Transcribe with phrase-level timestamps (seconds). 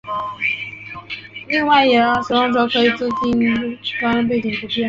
[1.47, 4.69] 另外也让使用者可以自订动态砖的背景图片。